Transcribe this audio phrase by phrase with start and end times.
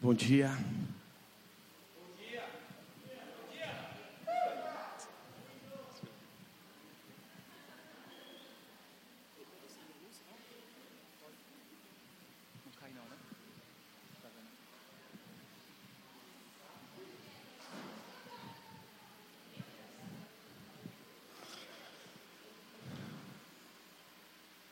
[0.00, 0.56] Bom dia.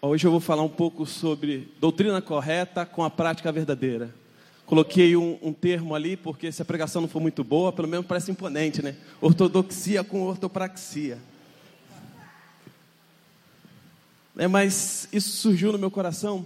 [0.00, 4.25] Hoje eu vou falar um pouco sobre doutrina correta com a prática verdadeira.
[4.66, 8.04] Coloquei um, um, termo ali, porque se a pregação não for muito boa, pelo menos
[8.04, 8.96] parece imponente, né?
[9.20, 11.18] Ortodoxia com ortopraxia.
[14.36, 16.44] É, mas isso surgiu no meu coração.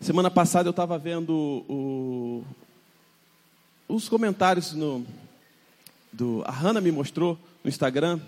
[0.00, 2.44] Semana passada eu estava vendo o,
[3.88, 5.04] os comentários no,
[6.12, 6.44] do.
[6.46, 8.20] A Hannah me mostrou no Instagram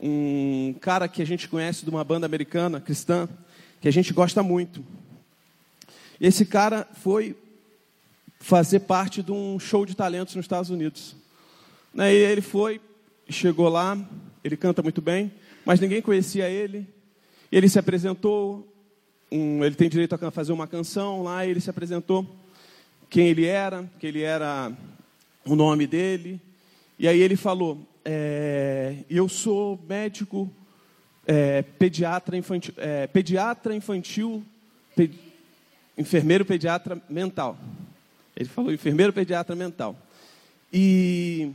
[0.00, 3.28] um cara que a gente conhece de uma banda americana cristã,
[3.82, 4.82] que a gente gosta muito.
[6.18, 7.36] Esse cara foi
[8.42, 11.14] fazer parte de um show de talentos nos Estados Unidos.
[11.94, 12.80] Né, e ele foi,
[13.28, 13.96] chegou lá,
[14.42, 15.32] ele canta muito bem,
[15.64, 16.86] mas ninguém conhecia ele.
[17.52, 18.66] Ele se apresentou,
[19.30, 22.26] um, ele tem direito a fazer uma canção lá, ele se apresentou
[23.08, 24.72] quem ele era, que ele era
[25.46, 26.40] o nome dele.
[26.98, 30.50] E aí ele falou: é, eu sou médico,
[31.24, 34.42] é, pediatra infantil, é, pediatra infantil,
[35.96, 37.56] enfermeiro pediatra mental.
[38.42, 39.96] Ele falou enfermeiro pediatra mental.
[40.72, 41.50] E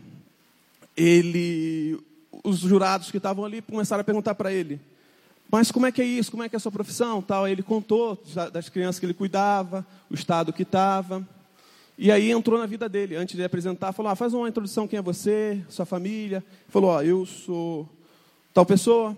[0.96, 2.00] ele,
[2.44, 4.80] os jurados que estavam ali começaram a perguntar para ele:
[5.50, 6.30] mas como é que é isso?
[6.30, 7.22] Como é que é a sua profissão?
[7.22, 7.48] Tal.
[7.48, 8.22] Ele contou
[8.52, 11.28] das crianças que ele cuidava, o estado que estava.
[11.98, 15.00] E aí entrou na vida dele, antes de apresentar, falou: ah, faz uma introdução, quem
[15.00, 16.44] é você, sua família.
[16.68, 17.90] Falou: eu sou
[18.54, 19.16] tal pessoa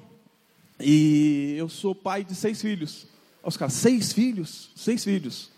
[0.80, 3.08] e eu sou pai de seis filhos.
[3.44, 4.70] Os caras, seis filhos?
[4.76, 5.50] Seis filhos.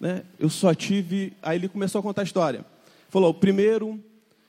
[0.00, 0.24] Né?
[0.38, 1.34] Eu só tive.
[1.42, 2.64] Aí ele começou a contar a história.
[3.10, 4.02] Falou: primeiro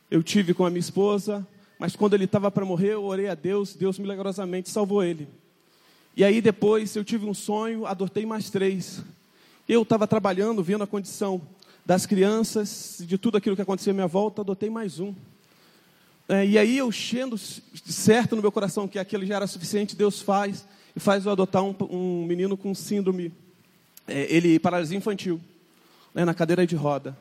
[0.09, 1.45] eu tive com a minha esposa,
[1.77, 5.27] mas quando ele estava para morrer, eu orei a Deus, Deus milagrosamente salvou ele.
[6.15, 9.01] E aí depois eu tive um sonho, adotei mais três.
[9.67, 11.41] Eu estava trabalhando, vendo a condição
[11.85, 15.13] das crianças, de tudo aquilo que acontecia à minha volta, adotei mais um.
[16.27, 20.21] É, e aí eu chendo certo no meu coração que aquele já era suficiente, Deus
[20.21, 23.33] faz e faz eu adotar um, um menino com síndrome,
[24.11, 25.39] ele paralisia infantil,
[26.13, 27.17] né, na cadeira de roda.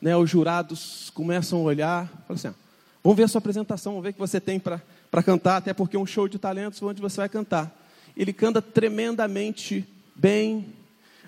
[0.00, 2.54] Né, os jurados começam a olhar, falam assim, ah,
[3.02, 5.96] vamos ver a sua apresentação, vamos ver o que você tem para cantar, até porque
[5.96, 7.74] é um show de talentos onde você vai cantar.
[8.16, 10.66] Ele canta tremendamente bem,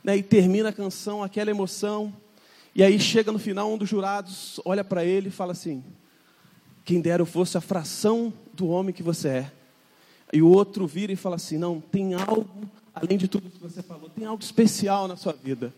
[0.05, 2.13] né, e termina a canção, aquela emoção,
[2.77, 5.83] e aí chega no final, um dos jurados olha para ele e fala assim:
[6.85, 9.53] Quem dera eu fosse a fração do homem que você é.
[10.31, 12.47] E o outro vira e fala assim: Não, tem algo,
[12.97, 15.73] além de tudo que você falou, tem algo especial na sua vida.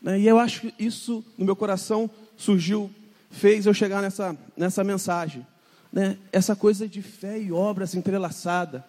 [0.00, 0.20] Né?
[0.20, 2.90] E eu acho que isso no meu coração surgiu,
[3.30, 5.46] fez eu chegar nessa, nessa mensagem.
[5.92, 6.16] Né?
[6.32, 8.82] Essa coisa de fé e obras entrelaçada.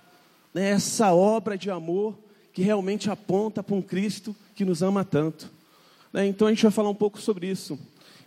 [0.54, 0.70] Né?
[0.70, 2.18] Essa obra de amor
[2.54, 5.52] que realmente aponta para um Cristo que nos ama tanto.
[6.14, 6.28] Né?
[6.28, 7.78] Então a gente vai falar um pouco sobre isso.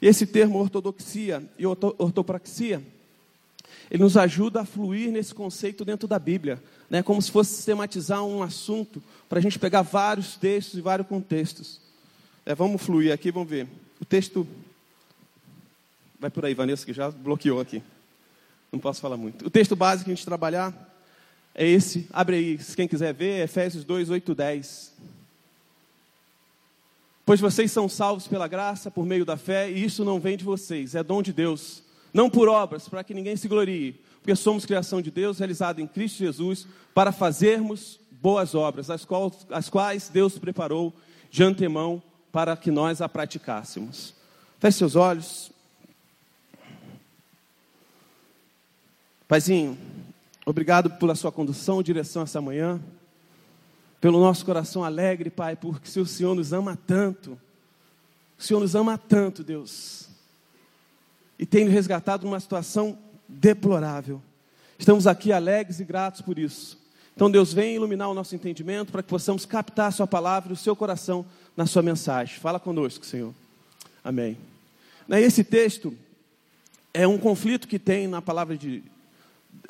[0.00, 2.82] Esse termo ortodoxia e ortopraxia,
[3.92, 7.02] ele nos ajuda a fluir nesse conceito dentro da Bíblia, né?
[7.02, 11.78] como se fosse sistematizar um assunto para a gente pegar vários textos e vários contextos.
[12.46, 13.68] É, vamos fluir aqui, vamos ver.
[14.00, 14.48] O texto.
[16.18, 17.82] Vai por aí, Vanessa, que já bloqueou aqui.
[18.72, 19.46] Não posso falar muito.
[19.46, 20.72] O texto básico que a gente trabalhar
[21.54, 22.08] é esse.
[22.14, 24.92] Abre aí, quem quiser ver, Efésios 2, 8, 10.
[27.26, 30.44] Pois vocês são salvos pela graça, por meio da fé, e isso não vem de
[30.44, 31.82] vocês, é dom de Deus.
[32.12, 35.86] Não por obras, para que ninguém se glorie, porque somos criação de Deus, realizada em
[35.86, 40.94] Cristo Jesus, para fazermos boas obras, as quais, as quais Deus preparou
[41.30, 44.14] de antemão para que nós a praticássemos.
[44.60, 45.50] Feche seus olhos.
[49.26, 49.78] Paizinho,
[50.44, 52.80] obrigado pela sua condução direção essa manhã
[54.02, 57.38] pelo nosso coração alegre, Pai, porque o Senhor nos ama tanto.
[58.36, 60.08] O Senhor nos ama tanto, Deus.
[61.42, 62.96] E tem resgatado numa situação
[63.26, 64.22] deplorável.
[64.78, 66.78] Estamos aqui alegres e gratos por isso.
[67.16, 70.52] Então, Deus, vem iluminar o nosso entendimento para que possamos captar a Sua palavra e
[70.52, 72.38] o seu coração na Sua mensagem.
[72.38, 73.34] Fala conosco, Senhor.
[74.04, 74.38] Amém.
[75.10, 75.92] Esse texto
[76.94, 78.84] é um conflito que tem na palavra de,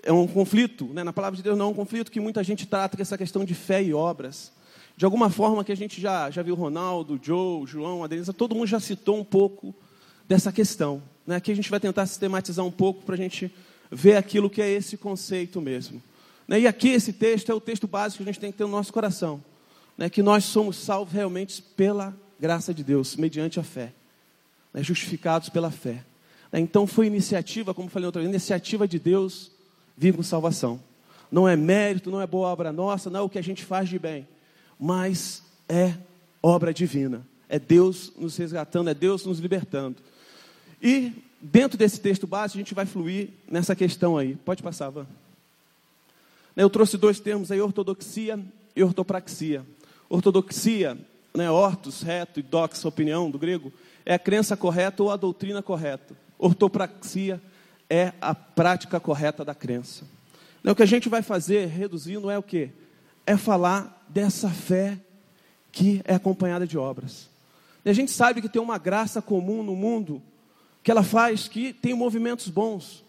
[0.02, 1.02] é um conflito, né?
[1.02, 3.46] na palavra de Deus não é um conflito que muita gente trata com essa questão
[3.46, 4.52] de fé e obras.
[4.94, 8.66] De alguma forma que a gente já, já viu Ronaldo, Joe, João, Adelisa, todo mundo
[8.66, 9.74] já citou um pouco
[10.28, 11.02] dessa questão.
[11.26, 11.36] Né?
[11.36, 13.52] Aqui a gente vai tentar sistematizar um pouco para a gente
[13.90, 16.02] ver aquilo que é esse conceito mesmo.
[16.48, 16.60] Né?
[16.60, 18.70] E aqui esse texto é o texto básico que a gente tem que ter no
[18.70, 19.42] nosso coração.
[19.96, 20.08] Né?
[20.08, 23.92] Que nós somos salvos realmente pela graça de Deus, mediante a fé.
[24.72, 26.04] né, justificados pela fé.
[26.50, 29.50] Né, então foi iniciativa, como falei outra vez, iniciativa de Deus
[29.96, 30.80] vir com salvação.
[31.30, 33.88] Não é mérito, não é boa obra nossa, não é o que a gente faz
[33.88, 34.26] de bem,
[34.78, 35.94] mas é
[36.42, 37.26] obra divina.
[37.48, 39.96] É Deus nos resgatando, é Deus nos libertando.
[40.82, 44.34] E dentro desse texto base, a gente vai fluir nessa questão aí.
[44.34, 45.06] Pode passar, Van.
[46.56, 48.38] Eu trouxe dois termos aí, ortodoxia
[48.74, 49.64] e ortopraxia.
[50.08, 50.98] Ortodoxia,
[51.34, 53.72] né, ortos, reto, e dox, opinião do grego,
[54.04, 56.14] é a crença correta ou a doutrina correta.
[56.38, 57.40] Ortopraxia
[57.88, 60.04] é a prática correta da crença.
[60.60, 62.70] Então, o que a gente vai fazer, reduzindo, é o que?
[63.24, 64.98] É falar dessa fé
[65.70, 67.30] que é acompanhada de obras.
[67.84, 70.22] A gente sabe que tem uma graça comum no mundo
[70.82, 73.04] que ela faz que tem movimentos bons.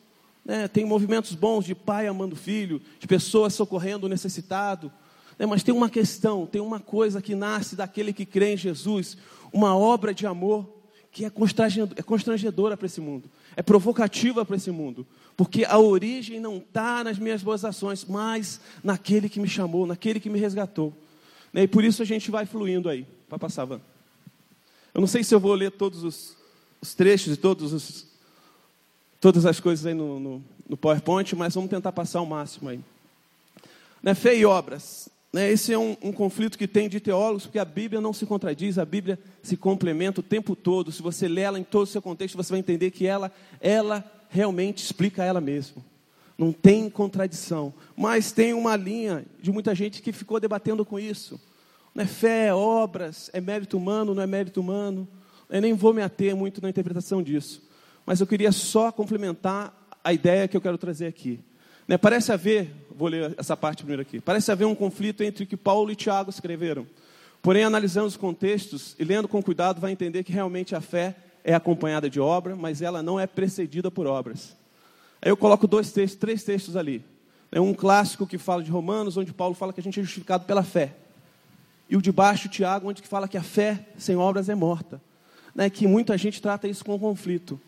[0.45, 0.67] Né?
[0.67, 4.91] Tem movimentos bons de pai amando filho, de pessoas socorrendo o necessitado.
[5.39, 5.45] Né?
[5.45, 9.17] Mas tem uma questão, tem uma coisa que nasce daquele que crê em Jesus,
[9.51, 10.67] uma obra de amor
[11.11, 15.05] que é, é constrangedora para esse mundo, é provocativa para esse mundo,
[15.37, 20.19] porque a origem não está nas minhas boas ações, mas naquele que me chamou, naquele
[20.19, 20.91] que me resgatou.
[21.53, 21.63] Né?
[21.63, 23.79] E por isso a gente vai fluindo aí, para passar, Van.
[24.91, 26.35] Eu não sei se eu vou ler todos os,
[26.83, 28.05] os trechos e todos os,
[29.21, 32.81] todas as coisas aí no, no, no, PowerPoint, mas vamos tentar passar o máximo aí.
[34.03, 34.13] Né?
[34.13, 35.07] Fé e obras.
[35.31, 35.49] Né?
[35.49, 38.77] Esse é um, um conflito que tem de teólogos, porque a Bíblia não se contradiz,
[38.77, 40.91] a Bíblia se complementa o tempo todo.
[40.91, 43.31] Se você lê ela em todo o seu contexto, você vai entender que ela,
[43.61, 45.81] ela realmente explica ela mesma.
[46.37, 47.73] Não tem contradição.
[47.95, 51.39] Mas tem uma linha de muita gente que ficou debatendo com isso.
[51.95, 55.07] Não é fé, é obras, é mérito humano, não é mérito humano.
[55.49, 57.61] Eu nem vou me ater muito na interpretação disso.
[58.05, 59.73] Mas eu queria só complementar
[60.03, 61.39] a ideia que eu quero trazer aqui.
[61.87, 65.47] Né, parece haver, vou ler essa parte primeiro aqui, parece haver um conflito entre o
[65.47, 66.87] que Paulo e Tiago escreveram.
[67.41, 71.53] Porém, analisando os contextos e lendo com cuidado, vai entender que realmente a fé é
[71.53, 74.55] acompanhada de obra, mas ela não é precedida por obras.
[75.21, 77.03] Aí eu coloco dois textos, três textos ali.
[77.51, 80.45] É um clássico que fala de Romanos, onde Paulo fala que a gente é justificado
[80.45, 80.93] pela fé
[81.89, 85.01] e o de baixo, Tiago, onde fala que a fé sem obras é morta.
[85.55, 87.59] Né, que muita gente trata isso com conflito.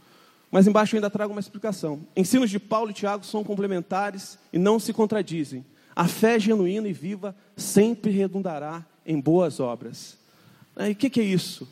[0.52, 2.02] Mas embaixo eu ainda trago uma explicação.
[2.16, 5.66] Ensinos de Paulo e Tiago são complementares e não se contradizem.
[5.96, 10.18] A fé genuína e viva sempre redundará em boas obras.
[10.76, 11.68] Né, e o que, que, é isso?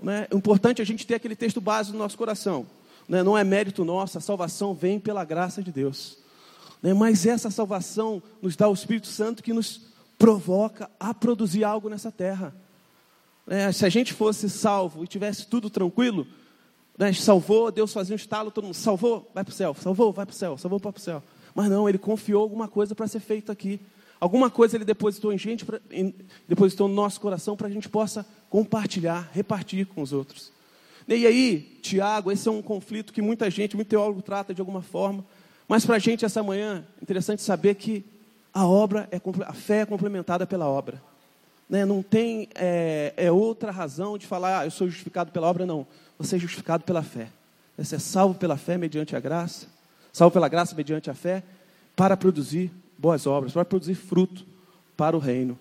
[0.00, 2.66] Né, é importante a gente ter aquele texto base no nosso coração.
[3.08, 6.18] Né, não é mérito nosso, a salvação vem pela graça de Deus.
[6.96, 9.82] Mas essa salvação nos dá o Espírito Santo que nos
[10.18, 12.54] provoca a produzir algo nessa terra.
[13.46, 16.26] É, se a gente fosse salvo e tivesse tudo tranquilo,
[16.98, 20.24] né, salvou, Deus fazia um estalo, todo mundo salvou, vai para o céu, salvou, vai
[20.24, 21.22] para o céu, salvou, para o céu.
[21.54, 23.80] Mas não, ele confiou alguma coisa para ser feito aqui.
[24.18, 26.14] Alguma coisa ele depositou em gente, pra, em,
[26.48, 30.52] depositou no nosso coração para a gente possa compartilhar, repartir com os outros.
[31.06, 34.80] E aí, Tiago, esse é um conflito que muita gente, muito teólogo trata de alguma
[34.80, 35.24] forma.
[35.68, 38.04] Mas para a gente essa manhã, interessante saber que
[38.52, 41.02] a obra é a fé é complementada pela obra.
[41.74, 41.84] Né?
[41.84, 45.84] Não tem é, é, outra razão de falar, ah, eu sou justificado pela obra, não.
[46.16, 47.26] Você é justificado pela fé.
[47.76, 49.66] Você é salvo pela fé mediante a graça,
[50.12, 51.42] salvo pela graça mediante a fé,
[51.96, 54.46] para produzir boas obras, para produzir fruto
[54.96, 55.58] para o reino.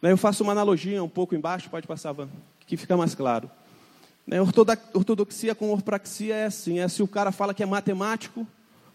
[0.00, 0.12] Né?
[0.12, 2.28] Eu faço uma analogia um pouco embaixo, pode passar, Van,
[2.64, 3.50] que fica mais claro.
[4.24, 4.40] Né?
[4.40, 8.46] Ortodoxia com orpraxia é assim: é se o cara fala que é matemático,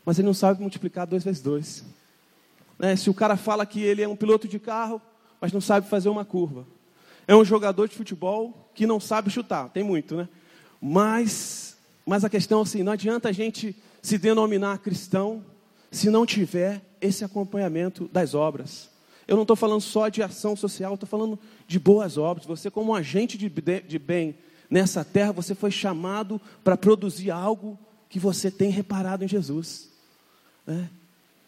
[0.06, 1.84] mas ele não sabe multiplicar dois vezes dois.
[2.80, 2.96] Né?
[2.96, 5.02] Se o cara fala que ele é um piloto de carro,
[5.42, 6.68] mas não sabe fazer uma curva.
[7.28, 10.30] É um jogador de futebol que não sabe chutar, tem muito, né?
[10.80, 15.44] Mas, mas a questão é assim, não adianta a gente se denominar cristão
[15.90, 18.90] se não tiver esse acompanhamento das obras.
[19.28, 22.46] Eu não estou falando só de ação social, estou falando de boas obras.
[22.46, 24.36] Você, como um agente de, de bem
[24.70, 27.78] nessa terra, você foi chamado para produzir algo
[28.10, 29.90] que você tem reparado em Jesus.
[30.66, 30.90] Né?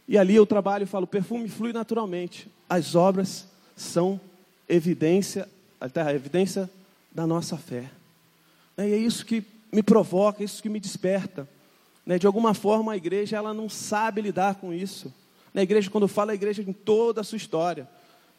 [0.07, 2.49] E ali eu trabalho e falo, perfume flui naturalmente.
[2.69, 4.19] As obras são
[4.67, 5.47] evidência,
[5.79, 6.69] a evidência
[7.11, 7.89] da nossa fé.
[8.77, 11.47] E é isso que me provoca, é isso que me desperta.
[12.05, 12.17] Né?
[12.17, 15.13] De alguma forma a igreja ela não sabe lidar com isso.
[15.53, 17.87] Na igreja, quando fala a igreja em toda a sua história,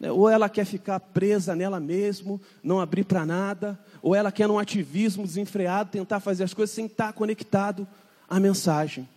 [0.00, 0.10] né?
[0.10, 4.58] ou ela quer ficar presa nela mesmo, não abrir para nada, ou ela quer num
[4.58, 7.86] ativismo desenfreado tentar fazer as coisas sem estar conectado
[8.28, 9.08] à mensagem.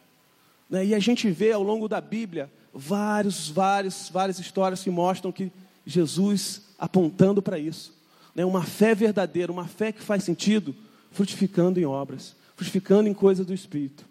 [0.69, 0.85] Né?
[0.85, 5.51] E a gente vê ao longo da Bíblia vários, vários, várias histórias que mostram que
[5.87, 7.93] Jesus apontando para isso.
[8.35, 8.45] Né?
[8.45, 10.75] Uma fé verdadeira, uma fé que faz sentido,
[11.11, 14.05] frutificando em obras, frutificando em coisas do Espírito.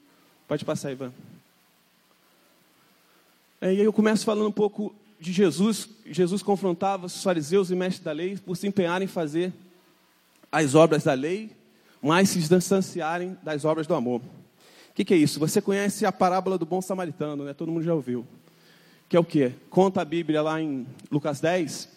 [0.49, 1.13] Pode passar, Ivan.
[3.61, 5.89] É, e aí eu começo falando um pouco de Jesus.
[6.07, 9.53] Jesus confrontava os fariseus e mestres da lei por se empenharem em fazer
[10.51, 11.51] as obras da lei,
[12.01, 14.21] mais se distanciarem das obras do amor.
[14.21, 15.39] O que, que, é isso?
[15.39, 17.53] Você conhece a parábola do bom samaritano, né?
[17.53, 18.27] Todo mundo já ouviu.
[19.09, 19.53] Que é o quê?
[19.71, 21.89] Conta a Bíblia lá em Lucas 10,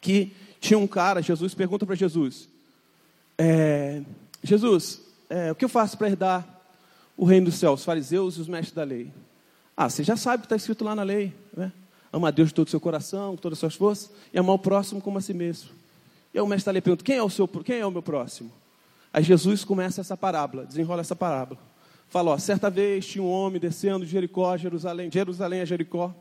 [0.00, 2.48] que tinha um cara, Jesus pergunta para Jesus,
[3.36, 4.02] é,
[4.42, 6.46] Jesus, é, o que eu faço para herdar
[7.16, 7.80] o reino dos céus?
[7.80, 9.10] Os fariseus e os mestres da lei.
[9.76, 11.72] Ah, você já sabe o que está escrito lá na lei, né?
[12.12, 14.54] Ama a Deus de todo o seu coração, com todas as suas forças, e amar
[14.54, 15.70] o próximo como a si mesmo.
[16.32, 18.02] E aí o mestre da lei pergunta, quem é o, seu, quem é o meu
[18.02, 18.52] próximo?
[19.12, 21.58] Aí Jesus começa essa parábola, desenrola essa parábola.
[22.12, 26.14] Fala, certa vez tinha um homem descendo de Jericó, Jerusalém, Jerusalém a Jericó.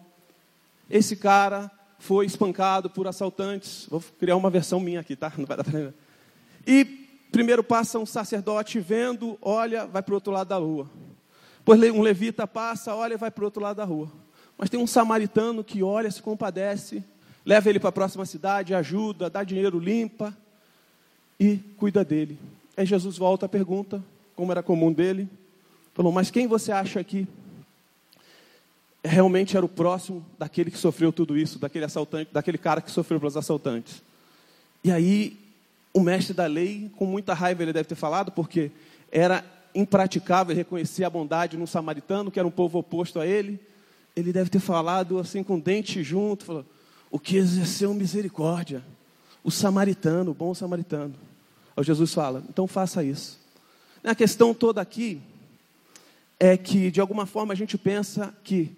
[0.90, 1.70] Esse cara
[2.00, 3.88] foi espancado por assaltantes.
[3.92, 5.34] Vou criar uma versão minha aqui, tá?
[5.38, 5.92] Não vai dar pra...
[6.66, 6.86] E
[7.30, 10.90] primeiro passa um sacerdote vendo, olha, vai para o outro lado da rua.
[11.58, 14.10] Depois um levita passa, olha, vai para o outro lado da rua.
[14.58, 17.04] Mas tem um samaritano que olha, se compadece,
[17.46, 20.34] leva ele para a próxima cidade, ajuda, dá dinheiro, limpa
[21.38, 22.40] e cuida dele.
[22.78, 24.02] Aí Jesus volta à pergunta,
[24.38, 25.28] como era comum dele,
[25.94, 27.28] falou: Mas quem você acha aqui
[29.04, 33.20] realmente era o próximo daquele que sofreu tudo isso, daquele assaltante, daquele cara que sofreu
[33.20, 34.02] pelos assaltantes?
[34.84, 35.38] E aí
[35.94, 38.72] o mestre da lei, com muita raiva, ele deve ter falado, porque
[39.12, 39.44] era
[39.76, 43.60] impraticável reconhecer a bondade num samaritano, que era um povo oposto a ele
[44.16, 46.66] ele deve ter falado assim com dente junto, falou,
[47.10, 48.84] o que exerceu misericórdia,
[49.44, 51.14] o samaritano, o bom samaritano.
[51.76, 53.40] Aí Jesus fala, então faça isso.
[54.04, 55.22] A questão toda aqui
[56.44, 58.76] é que, de alguma forma, a gente pensa que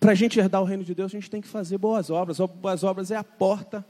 [0.00, 2.38] para a gente herdar o reino de Deus, a gente tem que fazer boas obras.
[2.38, 3.84] Boas obras é a porta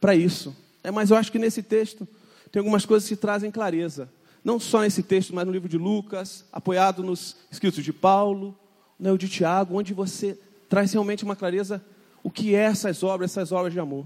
[0.00, 0.52] para isso.
[0.82, 2.08] É, mas eu acho que nesse texto
[2.50, 4.10] tem algumas coisas que trazem clareza.
[4.42, 8.58] Não só nesse texto, mas no livro de Lucas, apoiado nos escritos de Paulo,
[8.98, 10.36] né, de Tiago, onde você
[10.68, 11.80] traz realmente uma clareza
[12.20, 14.04] o que é essas obras, essas obras de amor.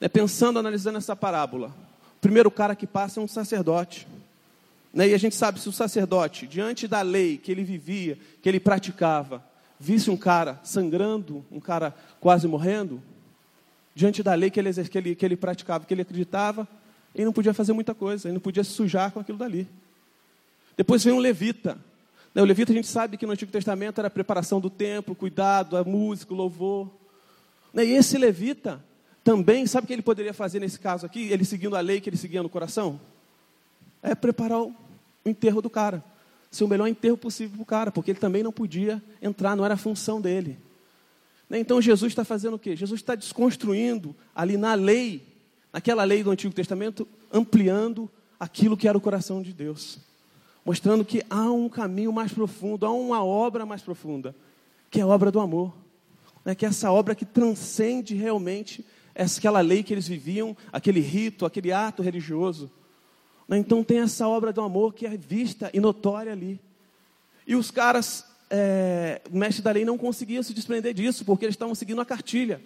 [0.00, 1.68] Né, pensando, analisando essa parábola,
[2.16, 4.08] o primeiro cara que passa é um sacerdote.
[4.94, 8.48] Né, e a gente sabe se o sacerdote, diante da lei que ele vivia, que
[8.48, 9.44] ele praticava,
[9.78, 13.02] visse um cara sangrando, um cara quase morrendo,
[13.92, 16.68] diante da lei que ele, que ele, que ele praticava, que ele acreditava,
[17.12, 19.68] ele não podia fazer muita coisa, ele não podia se sujar com aquilo dali.
[20.76, 21.76] Depois vem um levita,
[22.32, 25.14] né, o levita a gente sabe que no Antigo Testamento era a preparação do templo,
[25.14, 26.88] cuidado, a música, o louvor.
[27.72, 28.80] Né, e esse levita
[29.24, 31.32] também, sabe o que ele poderia fazer nesse caso aqui?
[31.32, 33.00] Ele seguindo a lei que ele seguia no coração?
[34.02, 34.60] É preparar
[35.24, 36.04] enterro do cara.
[36.50, 39.64] Ser o melhor enterro possível para o cara, porque ele também não podia entrar, não
[39.64, 40.58] era a função dele.
[41.48, 42.76] Né, então Jesus está fazendo o quê?
[42.76, 45.26] Jesus está desconstruindo ali na lei,
[45.72, 49.98] naquela lei do Antigo Testamento, ampliando aquilo que era o coração de Deus
[50.64, 54.34] mostrando que há um caminho mais profundo, há uma obra mais profunda,
[54.90, 55.74] que é a obra do amor.
[56.44, 56.54] Né?
[56.54, 61.70] Que é essa obra que transcende realmente aquela lei que eles viviam, aquele rito, aquele
[61.70, 62.70] ato religioso.
[63.48, 66.60] Então tem essa obra do amor que é vista e notória ali.
[67.46, 71.54] E os caras, é, o mestre da lei não conseguia se desprender disso, porque eles
[71.54, 72.60] estavam seguindo a cartilha.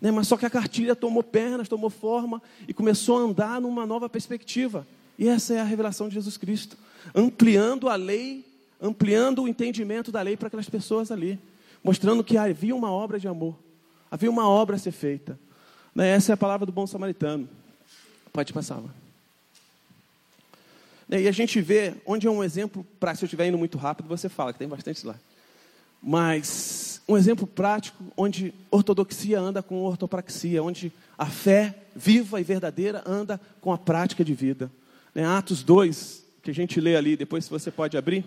[0.00, 0.10] Né?
[0.10, 4.08] Mas só que a cartilha tomou pernas, tomou forma e começou a andar numa nova
[4.08, 4.86] perspectiva.
[5.18, 6.76] E essa é a revelação de Jesus Cristo
[7.14, 8.44] ampliando a lei,
[8.80, 11.38] ampliando o entendimento da lei para aquelas pessoas ali,
[11.82, 13.56] mostrando que havia uma obra de amor,
[14.10, 15.38] havia uma obra a ser feita.
[15.94, 17.48] Né, essa é a palavra do bom samaritano.
[18.32, 18.80] Pode passar.
[18.80, 18.90] Né,
[21.08, 24.08] e a gente vê, onde é um exemplo, para se eu estiver indo muito rápido,
[24.08, 25.14] você fala, que tem bastante lá.
[26.02, 33.02] Mas um exemplo prático onde ortodoxia anda com ortopraxia, onde a fé viva e verdadeira
[33.06, 34.70] anda com a prática de vida.
[35.14, 38.24] Né, Atos 2, que a gente lê ali, depois se você pode abrir.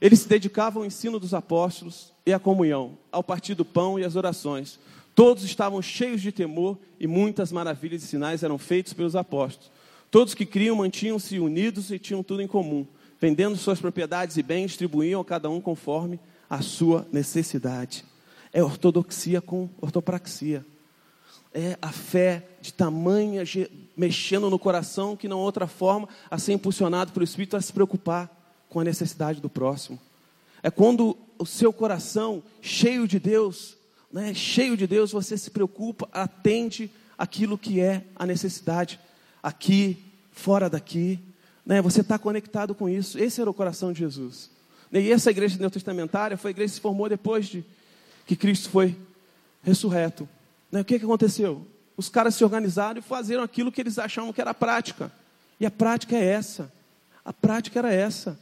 [0.00, 4.04] Eles se dedicavam ao ensino dos apóstolos e à comunhão, ao partir do pão e
[4.04, 4.78] às orações.
[5.14, 9.70] Todos estavam cheios de temor e muitas maravilhas e sinais eram feitos pelos apóstolos.
[10.14, 12.86] Todos que criam mantinham-se unidos e tinham tudo em comum.
[13.20, 18.04] Vendendo suas propriedades e bens, distribuíam a cada um conforme a sua necessidade.
[18.52, 20.64] É ortodoxia com ortopraxia
[21.52, 23.42] é a fé de tamanha
[23.96, 27.72] mexendo no coração que não há outra forma a ser impulsionado pelo Espírito a se
[27.72, 28.30] preocupar
[28.68, 30.00] com a necessidade do próximo.
[30.62, 33.76] É quando o seu coração cheio de Deus,
[34.12, 39.00] né, cheio de Deus, você se preocupa, atende aquilo que é a necessidade
[39.44, 40.03] aqui,
[40.34, 41.18] fora daqui.
[41.64, 43.18] Né, você está conectado com isso.
[43.18, 44.50] Esse era o coração de Jesus.
[44.92, 47.64] E essa igreja neotestamentária foi a igreja que se formou depois de
[48.26, 48.94] que Cristo foi
[49.62, 50.28] ressurreto.
[50.70, 50.82] Né?
[50.82, 51.66] O que, que aconteceu?
[51.96, 55.10] Os caras se organizaram e fizeram aquilo que eles achavam que era a prática.
[55.58, 56.70] E a prática é essa.
[57.24, 58.38] A prática era essa.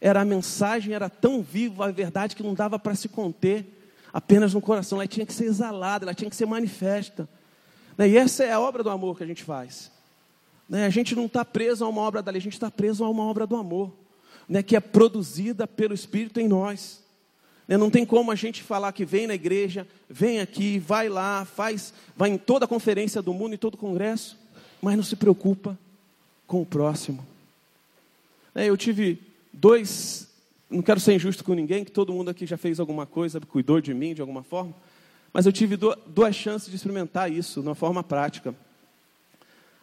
[0.00, 3.66] Era a mensagem, era tão viva a verdade que não dava para se conter
[4.12, 4.98] apenas no coração.
[4.98, 7.28] Ela tinha que ser exalada, ela tinha que ser manifesta.
[7.96, 8.10] Né?
[8.10, 9.90] E essa é a obra do amor que a gente faz.
[10.68, 10.84] Né?
[10.84, 13.08] A gente não está preso a uma obra da lei, a gente está preso a
[13.08, 13.92] uma obra do amor,
[14.48, 14.62] né?
[14.62, 17.02] que é produzida pelo Espírito em nós.
[17.66, 17.76] Né?
[17.76, 21.94] Não tem como a gente falar que vem na igreja, vem aqui, vai lá, faz,
[22.16, 24.36] vai em toda a conferência do mundo, em todo o congresso,
[24.82, 25.78] mas não se preocupa
[26.46, 27.26] com o próximo.
[28.54, 29.18] É, eu tive
[29.52, 30.28] dois,
[30.68, 33.80] não quero ser injusto com ninguém, que todo mundo aqui já fez alguma coisa, cuidou
[33.80, 34.74] de mim de alguma forma,
[35.32, 38.54] mas eu tive duas chances de experimentar isso de uma forma prática.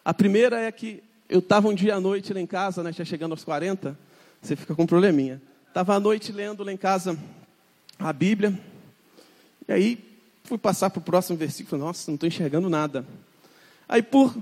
[0.06, 3.04] A primeira é que eu estava um dia à noite lá em casa, né, já
[3.04, 3.98] chegando aos 40,
[4.40, 5.42] você fica com um probleminha.
[5.66, 7.18] Estava à noite lendo lá em casa
[7.98, 8.56] a Bíblia.
[9.66, 9.98] E aí
[10.44, 11.84] fui passar para o próximo versículo.
[11.84, 13.04] Nossa, não estou enxergando nada.
[13.88, 14.32] Aí por,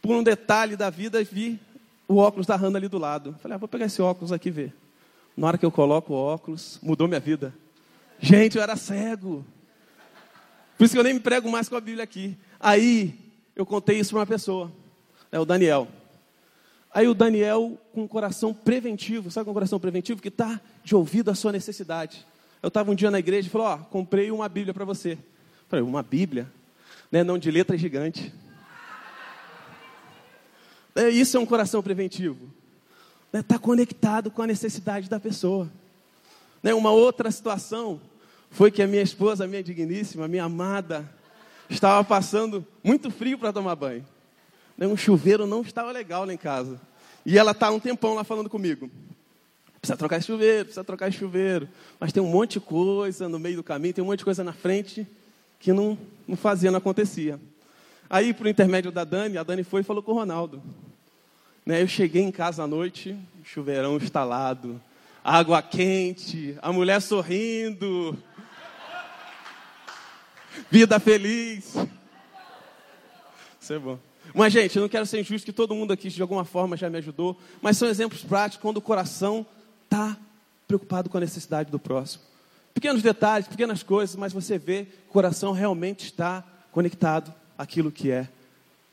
[0.00, 1.58] por um detalhe da vida vi
[2.06, 3.34] o óculos da Hanna ali do lado.
[3.42, 4.74] Falei, ah, vou pegar esse óculos aqui e ver.
[5.36, 7.52] Na hora que eu coloco o óculos, mudou minha vida.
[8.20, 9.44] Gente, eu era cego.
[10.78, 12.38] Por isso que eu nem me prego mais com a Bíblia aqui.
[12.60, 13.25] Aí
[13.56, 14.70] eu contei isso para uma pessoa,
[15.32, 15.88] é o Daniel.
[16.92, 20.20] Aí o Daniel, com um coração preventivo, sabe com um coração preventivo?
[20.20, 22.26] Que está de ouvido à sua necessidade.
[22.62, 25.12] Eu estava um dia na igreja e falou: Ó, comprei uma Bíblia para você.
[25.12, 25.18] Eu
[25.68, 26.50] falei: Uma Bíblia?
[27.10, 27.24] Né?
[27.24, 28.32] Não de letra gigante.
[30.94, 32.50] É, isso é um coração preventivo.
[33.26, 33.42] Está né?
[33.42, 35.70] Tá conectado com a necessidade da pessoa.
[36.62, 36.72] Né?
[36.72, 38.00] Uma outra situação
[38.50, 41.06] foi que a minha esposa, a minha digníssima, a minha amada,
[41.68, 44.04] estava passando muito frio para tomar banho.
[44.78, 46.80] Um chuveiro não estava legal lá em casa.
[47.24, 48.90] E ela está um tempão lá falando comigo.
[49.80, 51.68] Precisa trocar esse chuveiro, precisa trocar esse chuveiro.
[51.98, 54.44] Mas tem um monte de coisa no meio do caminho, tem um monte de coisa
[54.44, 55.06] na frente
[55.58, 57.40] que não, não fazia, não acontecia.
[58.08, 60.62] Aí, por intermédio da Dani, a Dani foi e falou com o Ronaldo.
[61.64, 64.80] Né, eu cheguei em casa à noite, chuveirão instalado,
[65.24, 68.16] água quente, a mulher sorrindo,
[70.70, 71.74] vida feliz.
[73.60, 73.98] Isso é bom.
[74.34, 76.90] Mas, gente, eu não quero ser injusto que todo mundo aqui de alguma forma já
[76.90, 79.46] me ajudou, mas são exemplos práticos quando o coração
[79.84, 80.16] está
[80.66, 82.24] preocupado com a necessidade do próximo.
[82.74, 88.10] Pequenos detalhes, pequenas coisas, mas você vê que o coração realmente está conectado àquilo que
[88.10, 88.28] é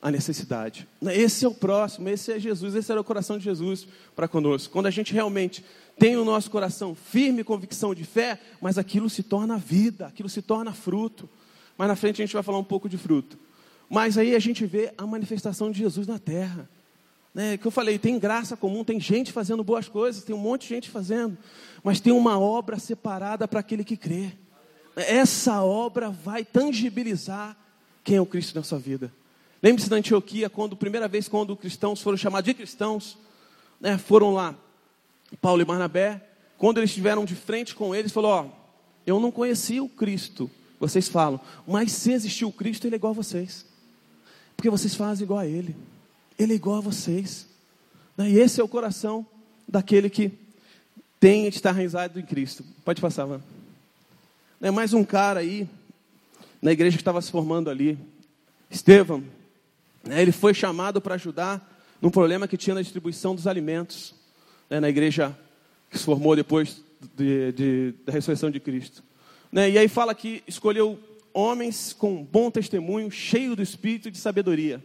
[0.00, 0.88] a necessidade.
[1.02, 4.72] Esse é o próximo, esse é Jesus, esse era o coração de Jesus para conosco.
[4.72, 5.64] Quando a gente realmente
[5.98, 10.42] tem no nosso coração firme convicção de fé, mas aquilo se torna vida, aquilo se
[10.42, 11.28] torna fruto.
[11.76, 13.38] Mais na frente a gente vai falar um pouco de fruto.
[13.88, 16.68] Mas aí a gente vê a manifestação de Jesus na terra
[17.34, 20.62] né, que eu falei, tem graça comum, tem gente fazendo boas coisas, tem um monte
[20.62, 21.36] de gente fazendo,
[21.82, 24.30] mas tem uma obra separada para aquele que crê.
[24.94, 27.56] Essa obra vai tangibilizar
[28.04, 29.12] quem é o Cristo na sua vida.
[29.60, 33.18] Lembre-se da Antioquia, quando, primeira vez, quando cristãos foram chamados de cristãos,
[33.80, 34.54] né, foram lá,
[35.40, 36.24] Paulo e Barnabé,
[36.56, 38.46] quando eles estiveram de frente com eles, falou: Ó,
[39.04, 40.48] eu não conhecia o Cristo,
[40.88, 43.64] vocês falam, mas se existiu Cristo, ele é igual a vocês,
[44.56, 45.76] porque vocês fazem igual a ele.
[46.38, 47.46] Ele é igual a vocês.
[48.16, 48.30] Né?
[48.30, 49.26] E esse é o coração
[49.66, 50.32] daquele que
[51.18, 52.64] tem de estar enraizado em Cristo.
[52.84, 53.42] Pode passar, mano.
[54.60, 55.68] É mais um cara aí,
[56.60, 57.98] na igreja que estava se formando ali,
[58.70, 59.22] Estevão.
[60.02, 60.20] Né?
[60.22, 61.70] Ele foi chamado para ajudar
[62.00, 64.14] num problema que tinha na distribuição dos alimentos,
[64.68, 65.36] na igreja
[65.90, 66.82] que se formou depois
[67.16, 69.02] de, de, da ressurreição de Cristo.
[69.54, 69.70] Né?
[69.70, 70.98] E aí fala que escolheu
[71.32, 74.84] homens com bom testemunho, cheio do espírito e de sabedoria.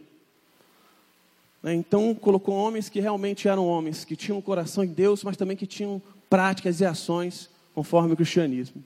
[1.60, 1.74] Né?
[1.74, 5.66] Então, colocou homens que realmente eram homens, que tinham coração em Deus, mas também que
[5.66, 8.84] tinham práticas e ações conforme o cristianismo.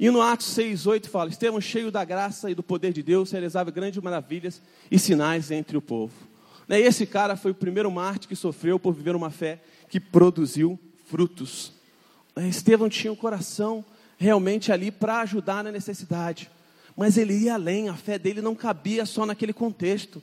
[0.00, 3.30] E no Atos 6, 8 fala: Estevão, cheio da graça e do poder de Deus,
[3.30, 6.14] realizava grandes maravilhas e sinais entre o povo.
[6.66, 6.80] Né?
[6.80, 9.60] Esse cara foi o primeiro mártir que sofreu por viver uma fé
[9.90, 11.74] que produziu frutos.
[12.34, 12.48] Né?
[12.48, 13.84] Estevão tinha um coração
[14.18, 16.50] realmente ali para ajudar na necessidade,
[16.96, 20.20] mas ele ia além, a fé dele não cabia só naquele contexto.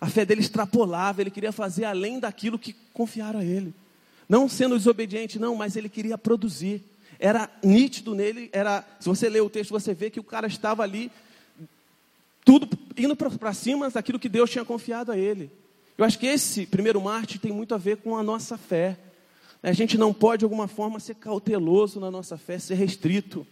[0.00, 3.72] A fé dele extrapolava, ele queria fazer além daquilo que confiaram a ele.
[4.28, 6.82] Não sendo desobediente, não, mas ele queria produzir.
[7.18, 10.82] Era nítido nele, era, se você ler o texto, você vê que o cara estava
[10.82, 11.10] ali,
[12.44, 15.50] tudo indo para cima daquilo que Deus tinha confiado a ele.
[15.96, 18.98] Eu acho que esse primeiro Marte tem muito a ver com a nossa fé.
[19.68, 23.44] A gente não pode, de alguma forma, ser cauteloso na nossa fé, ser restrito.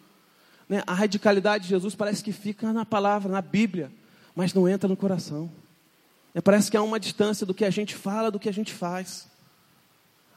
[0.68, 0.80] Né?
[0.86, 3.90] A radicalidade de Jesus parece que fica na palavra, na Bíblia,
[4.34, 5.50] mas não entra no coração.
[6.32, 8.72] É, parece que há uma distância do que a gente fala, do que a gente
[8.72, 9.26] faz.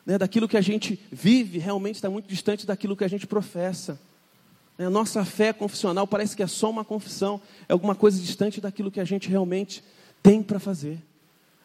[0.03, 3.99] Né, daquilo que a gente vive realmente está muito distante daquilo que a gente professa.
[4.79, 8.59] Né, a nossa fé confissional parece que é só uma confissão, é alguma coisa distante
[8.59, 9.83] daquilo que a gente realmente
[10.23, 10.97] tem para fazer.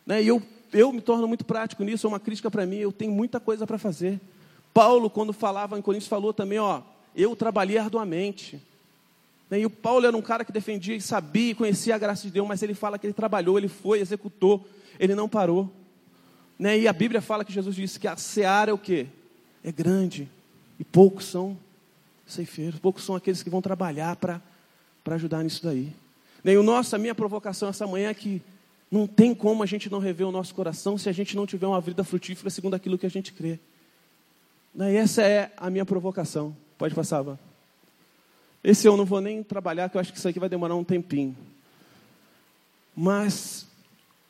[0.05, 2.93] Né, e eu, eu me torno muito prático nisso, é uma crítica para mim, eu
[2.93, 4.21] tenho muita coisa para fazer.
[4.73, 6.81] Paulo, quando falava em Coríntios, falou também, ó,
[7.15, 8.61] eu trabalhei arduamente.
[9.51, 12.23] Né, e o Paulo era um cara que defendia e sabia e conhecia a graça
[12.23, 14.67] de Deus, mas ele fala que ele trabalhou, ele foi, executou,
[14.99, 15.71] ele não parou.
[16.59, 16.79] Né?
[16.79, 19.07] E a Bíblia fala que Jesus disse que a seara é o quê?
[19.63, 20.29] É grande.
[20.79, 21.59] E poucos são
[22.27, 24.41] ceifeiros, poucos são aqueles que vão trabalhar para
[25.07, 25.93] ajudar nisso daí.
[26.43, 28.43] Nem o nosso, a minha provocação essa manhã é que
[28.93, 31.67] não tem como a gente não rever o nosso coração se a gente não tiver
[31.67, 33.59] uma vida frutífera segundo aquilo que a gente crê.
[34.75, 34.93] Né?
[34.93, 36.55] E essa é a minha provocação.
[36.77, 37.39] Pode passar, Vã.
[38.63, 40.85] Esse eu não vou nem trabalhar, que eu acho que isso aqui vai demorar um
[40.85, 41.35] tempinho.
[42.95, 43.67] Mas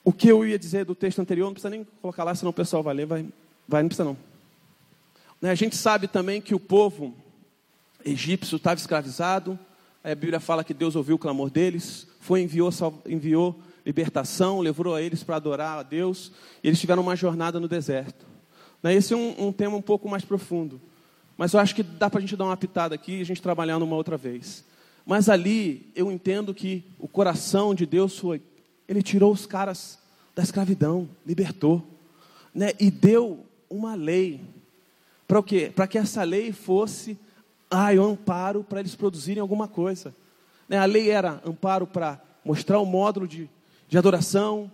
[0.04, 2.54] o que eu ia dizer do texto anterior, não precisa nem colocar lá, senão o
[2.54, 3.26] pessoal vai ler, vai,
[3.66, 4.16] vai não precisa não.
[5.40, 7.12] Né, a gente sabe também que o povo
[8.04, 9.58] egípcio estava escravizado,
[10.04, 12.70] a Bíblia fala que Deus ouviu o clamor deles, foi enviou,
[13.06, 17.68] enviou libertação, levou a eles para adorar a Deus, e eles tiveram uma jornada no
[17.68, 18.26] deserto.
[18.82, 20.80] Né, esse é um, um tema um pouco mais profundo,
[21.36, 23.42] mas eu acho que dá para a gente dar uma pitada aqui e a gente
[23.42, 24.64] trabalhar numa outra vez.
[25.04, 28.40] Mas ali eu entendo que o coração de Deus foi
[28.86, 29.98] ele tirou os caras
[30.34, 31.82] da escravidão, libertou,
[32.54, 32.72] né?
[32.78, 34.40] E deu uma lei
[35.26, 35.72] para o quê?
[35.74, 37.18] Para que essa lei fosse
[37.70, 40.14] ai, um amparo para eles produzirem alguma coisa.
[40.68, 40.76] Né?
[40.76, 43.48] A lei era amparo para mostrar o módulo de,
[43.92, 44.72] de adoração,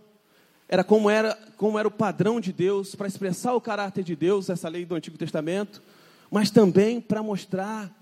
[0.68, 4.48] era como, era como era o padrão de Deus, para expressar o caráter de Deus,
[4.48, 5.82] essa lei do Antigo Testamento,
[6.30, 7.92] mas também para mostrar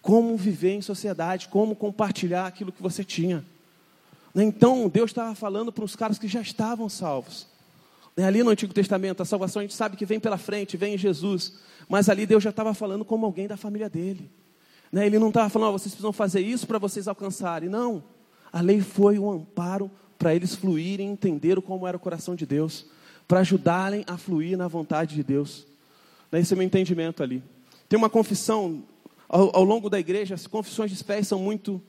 [0.00, 3.44] como viver em sociedade, como compartilhar aquilo que você tinha.
[4.32, 4.44] Né?
[4.44, 7.48] Então, Deus estava falando para os caras que já estavam salvos.
[8.16, 8.24] Né?
[8.24, 10.98] Ali no Antigo Testamento, a salvação a gente sabe que vem pela frente, vem em
[10.98, 11.54] Jesus.
[11.88, 14.30] Mas ali Deus já estava falando como alguém da família dele.
[14.92, 15.04] Né?
[15.04, 17.68] Ele não estava falando, oh, vocês precisam fazer isso para vocês alcançarem.
[17.68, 18.04] Não.
[18.52, 22.84] A lei foi um amparo para eles fluírem, entenderem como era o coração de Deus,
[23.26, 25.66] para ajudarem a fluir na vontade de Deus.
[26.30, 27.42] Esse é o meu entendimento ali.
[27.88, 28.84] Tem uma confissão,
[29.26, 31.80] ao, ao longo da igreja, as confissões de fé são muito,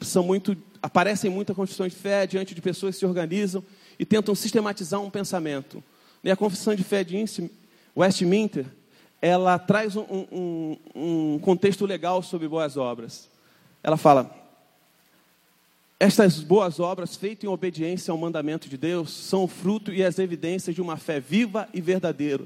[0.00, 3.62] são muito aparecem muitas confissões de fé diante de pessoas que se organizam
[3.96, 5.84] e tentam sistematizar um pensamento.
[6.24, 7.16] E a confissão de fé de
[7.96, 8.66] Westminster,
[9.20, 13.30] ela traz um, um, um contexto legal sobre boas obras.
[13.84, 14.41] Ela fala:
[16.02, 20.18] estas boas obras feitas em obediência ao mandamento de Deus são o fruto e as
[20.18, 22.44] evidências de uma fé viva e verdadeira.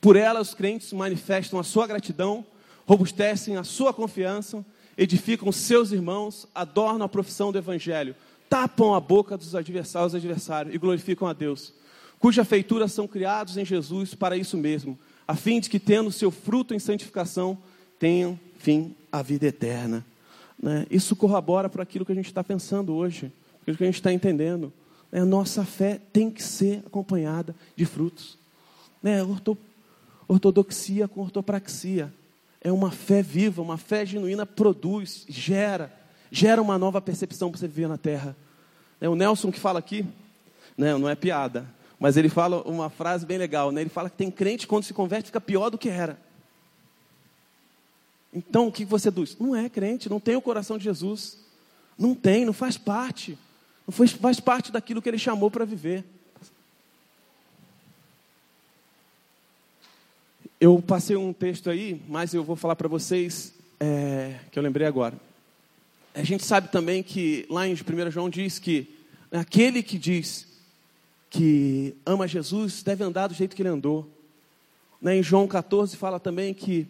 [0.00, 2.44] Por elas, os crentes manifestam a sua gratidão,
[2.86, 4.64] robustecem a sua confiança
[4.96, 8.14] edificam seus irmãos, adornam a profissão do Evangelho,
[8.48, 11.72] tapam a boca dos adversários, adversários e glorificam a Deus,
[12.18, 16.30] cuja feitura são criados em Jesus para isso mesmo, a fim de que, tendo seu
[16.30, 17.58] fruto em santificação,
[17.98, 20.04] tenham, fim, a vida eterna.
[20.62, 20.86] Né?
[20.90, 24.12] Isso corrobora para aquilo que a gente está pensando hoje, aquilo que a gente está
[24.12, 24.72] entendendo.
[25.10, 25.20] Né?
[25.20, 28.38] A nossa fé tem que ser acompanhada de frutos.
[29.02, 29.18] Né?
[30.28, 32.12] Ortodoxia com ortopraxia
[32.64, 35.92] é uma fé viva, uma fé genuína produz, gera,
[36.30, 38.34] gera uma nova percepção para você viver na terra.
[38.98, 40.06] É o Nelson que fala aqui,
[40.76, 41.66] não, não é piada,
[42.00, 43.82] mas ele fala uma frase bem legal, né?
[43.82, 46.18] Ele fala que tem crente quando se converte fica pior do que era.
[48.34, 49.38] Então o que você diz?
[49.38, 51.38] Não é crente, não tem o coração de Jesus,
[51.96, 53.38] não tem, não faz parte,
[53.86, 56.04] não faz, parte daquilo que ele chamou para viver.
[60.60, 64.86] Eu passei um texto aí, mas eu vou falar para vocês é, que eu lembrei
[64.86, 65.14] agora.
[66.14, 68.88] A gente sabe também que lá em 1 João diz que
[69.30, 70.46] aquele que diz
[71.28, 74.08] que ama Jesus deve andar do jeito que ele andou.
[75.02, 76.86] Né, em João 14 fala também que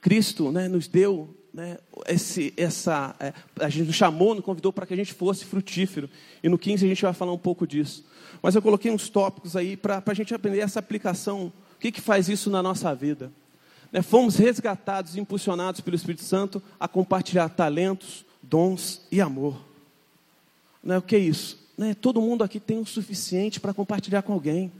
[0.00, 4.86] Cristo né, nos deu né, esse, essa, é, a gente nos chamou, nos convidou para
[4.86, 6.08] que a gente fosse frutífero.
[6.42, 8.04] E no 15 a gente vai falar um pouco disso.
[8.42, 12.00] Mas eu coloquei uns tópicos aí para a gente aprender essa aplicação o que, que
[12.00, 13.30] faz isso na nossa vida?
[13.92, 19.60] Né, fomos resgatados impulsionados pelo Espírito Santo a compartilhar talentos, dons e amor.
[20.82, 21.58] Né, o que é isso?
[21.76, 24.72] Né, todo mundo aqui tem o suficiente para compartilhar com alguém.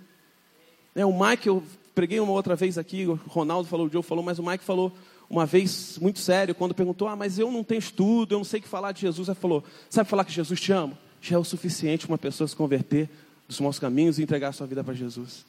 [0.94, 1.12] Né, o
[1.44, 1.62] eu
[1.96, 4.92] preguei uma outra vez aqui, o Ronaldo falou, o Joe falou, mas o Mike falou
[5.28, 8.61] uma vez muito sério, quando perguntou: Ah, mas eu não tenho estudo, eu não sei
[8.61, 9.28] o que falar de Jesus.
[9.28, 10.96] Ele falou: Sabe falar que Jesus te ama?
[11.20, 13.09] Já é o suficiente para uma pessoa se converter
[13.48, 15.44] dos maus caminhos e entregar a sua vida para Jesus.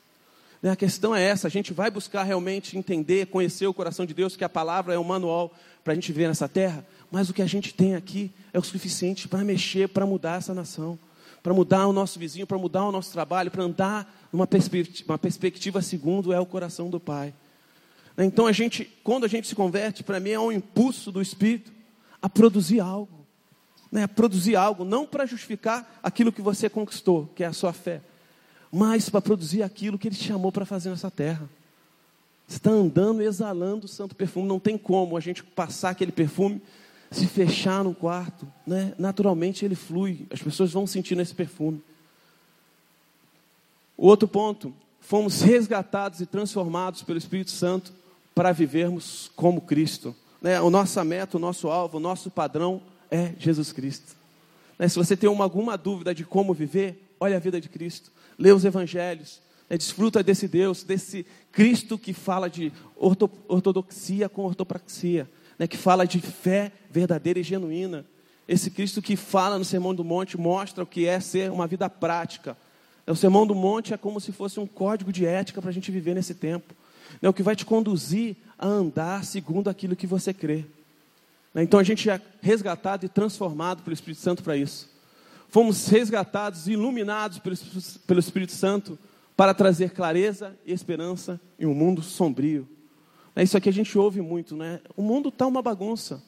[0.61, 4.13] Né, a questão é essa: a gente vai buscar realmente entender, conhecer o coração de
[4.13, 7.33] Deus, que a palavra é um manual para a gente viver nessa terra, mas o
[7.33, 10.97] que a gente tem aqui é o suficiente para mexer, para mudar essa nação,
[11.43, 15.17] para mudar o nosso vizinho, para mudar o nosso trabalho, para andar numa perspectiva, uma
[15.17, 17.33] perspectiva segundo é o coração do Pai.
[18.17, 21.71] Então a gente, quando a gente se converte, para mim é um impulso do Espírito
[22.21, 23.25] a produzir algo,
[23.91, 27.71] né, a produzir algo, não para justificar aquilo que você conquistou, que é a sua
[27.71, 28.01] fé,
[28.71, 31.47] mas para produzir aquilo que Ele te chamou para fazer nessa terra.
[32.47, 34.47] Está andando, exalando o santo perfume.
[34.47, 36.61] Não tem como a gente passar aquele perfume,
[37.11, 38.47] se fechar no quarto.
[38.65, 38.93] Né?
[38.97, 40.25] Naturalmente ele flui.
[40.31, 41.81] As pessoas vão sentindo esse perfume.
[43.97, 47.91] O outro ponto, fomos resgatados e transformados pelo Espírito Santo
[48.35, 50.15] para vivermos como Cristo.
[50.39, 50.61] Né?
[50.61, 52.79] O nossa meta, o nosso alvo, o nosso padrão
[53.09, 54.15] é Jesus Cristo.
[54.77, 54.87] Né?
[54.87, 58.51] Se você tem uma, alguma dúvida de como viver, olha a vida de Cristo, lê
[58.51, 59.77] os evangelhos, né?
[59.77, 65.65] desfruta desse Deus, desse Cristo que fala de orto, ortodoxia com ortopraxia, né?
[65.65, 68.05] que fala de fé verdadeira e genuína.
[68.47, 71.89] Esse Cristo que fala no Sermão do Monte mostra o que é ser uma vida
[71.89, 72.55] prática.
[73.07, 75.89] O Sermão do Monte é como se fosse um código de ética para a gente
[75.91, 76.73] viver nesse tempo.
[77.21, 80.65] É o que vai te conduzir a andar segundo aquilo que você crê.
[81.53, 81.63] Né?
[81.63, 84.89] Então a gente é resgatado e transformado pelo Espírito Santo para isso.
[85.47, 88.99] Fomos resgatados e iluminados pelo Espírito Santo
[89.37, 92.67] para trazer clareza e esperança em um mundo sombrio.
[93.33, 94.81] É isso aqui a gente ouve muito, né?
[94.97, 96.21] O mundo está uma bagunça.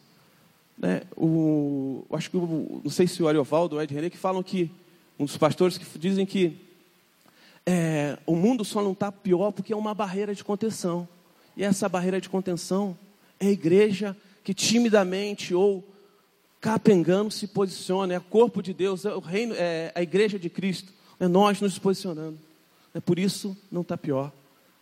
[0.77, 1.01] Né?
[1.17, 4.41] O, acho que, o, não sei se o Ariovaldo ou o Ed René, que falam
[4.41, 4.71] que,
[5.19, 6.68] um dos pastores que dizem que
[7.71, 11.07] é, o mundo só não está pior porque é uma barreira de contenção.
[11.55, 12.97] E essa barreira de contenção
[13.39, 15.87] é a igreja que timidamente ou
[16.59, 20.49] capengando se posiciona, é o corpo de Deus, é o reino, é a igreja de
[20.49, 22.39] Cristo, é nós nos posicionando.
[22.91, 24.31] É por isso não está pior.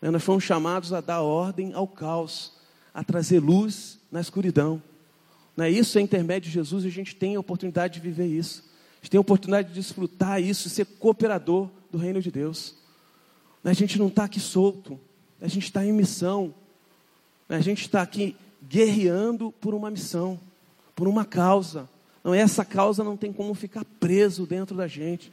[0.02, 2.54] É, nós fomos chamados a dar ordem ao caos,
[2.94, 4.82] a trazer luz na escuridão.
[5.60, 8.64] é Isso é intermédio de Jesus e a gente tem a oportunidade de viver isso.
[8.94, 12.76] A gente tem a oportunidade de desfrutar isso, ser cooperador do reino de Deus.
[13.64, 15.00] A gente não está aqui solto,
[15.42, 16.54] a gente está em missão.
[17.50, 18.36] A gente está aqui
[18.68, 20.40] guerreando por uma missão,
[20.96, 21.88] por uma causa.
[22.24, 25.32] Não, essa causa não tem como ficar preso dentro da gente.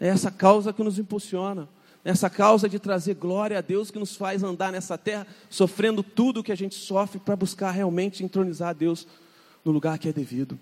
[0.00, 1.68] É essa causa que nos impulsiona.
[2.04, 6.40] Essa causa de trazer glória a Deus que nos faz andar nessa terra, sofrendo tudo
[6.40, 9.06] o que a gente sofre para buscar realmente entronizar a Deus
[9.64, 10.58] no lugar que é devido.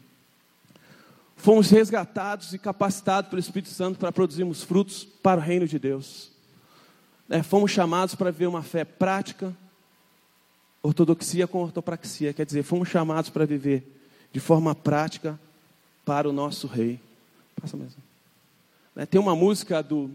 [1.40, 6.31] Fomos resgatados e capacitados pelo Espírito Santo para produzirmos frutos para o reino de Deus.
[7.31, 9.57] É, fomos chamados para ver uma fé prática,
[10.83, 13.83] ortodoxia com ortopraxia, quer dizer, fomos chamados para viver
[14.31, 15.40] de forma prática
[16.05, 17.00] para o nosso rei.
[17.59, 18.03] Passa mesmo.
[18.94, 20.11] É, tem uma música do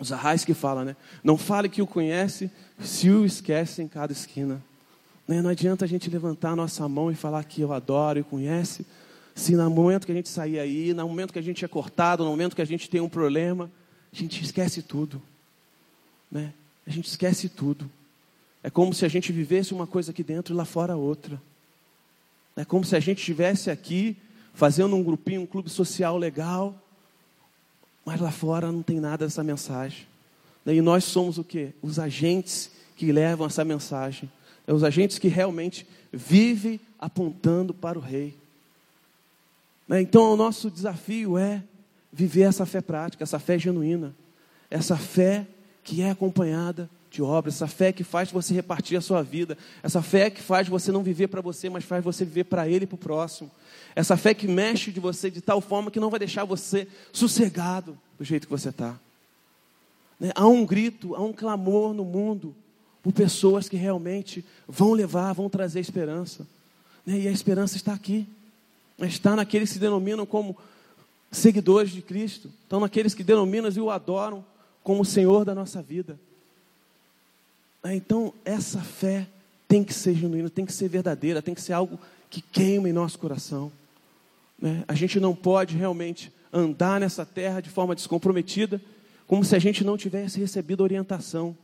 [0.00, 0.96] os Arrais que fala, né?
[1.22, 4.60] Não fale que o conhece, se o esquece em cada esquina.
[5.28, 5.42] Né?
[5.42, 8.84] Não adianta a gente levantar a nossa mão e falar que eu adoro e conhece,
[9.40, 12.22] se no momento que a gente sair aí, no momento que a gente é cortado,
[12.24, 13.70] no momento que a gente tem um problema,
[14.12, 15.20] a gente esquece tudo.
[16.30, 16.52] Né?
[16.86, 17.90] A gente esquece tudo.
[18.62, 21.40] É como se a gente vivesse uma coisa aqui dentro e lá fora outra.
[22.54, 24.16] É como se a gente estivesse aqui
[24.52, 26.74] fazendo um grupinho, um clube social legal,
[28.04, 30.06] mas lá fora não tem nada dessa mensagem.
[30.66, 31.72] E nós somos o que?
[31.80, 34.30] Os agentes que levam essa mensagem.
[34.66, 38.39] É os agentes que realmente vivem apontando para o rei.
[39.90, 40.00] Né?
[40.00, 41.64] Então o nosso desafio é
[42.12, 44.14] viver essa fé prática, essa fé genuína,
[44.70, 45.44] essa fé
[45.82, 50.00] que é acompanhada de obras, essa fé que faz você repartir a sua vida, essa
[50.00, 52.86] fé que faz você não viver para você, mas faz você viver para Ele e
[52.86, 53.50] para o próximo,
[53.96, 57.98] essa fé que mexe de você de tal forma que não vai deixar você sossegado
[58.16, 58.96] do jeito que você está.
[60.20, 60.30] Né?
[60.36, 62.54] Há um grito, há um clamor no mundo
[63.02, 66.46] por pessoas que realmente vão levar, vão trazer esperança,
[67.04, 67.18] né?
[67.18, 68.28] e a esperança está aqui,
[69.02, 70.56] está naqueles que se denominam como
[71.30, 74.44] seguidores de Cristo, estão naqueles que denominam e o adoram
[74.82, 76.18] como o Senhor da nossa vida.
[77.82, 79.26] É, então, essa fé
[79.66, 82.92] tem que ser genuína, tem que ser verdadeira, tem que ser algo que queima em
[82.92, 83.72] nosso coração.
[84.60, 84.84] Né?
[84.86, 88.80] A gente não pode realmente andar nessa terra de forma descomprometida,
[89.26, 91.56] como se a gente não tivesse recebido orientação.